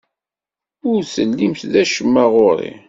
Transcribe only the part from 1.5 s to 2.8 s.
d acemma ɣer-i.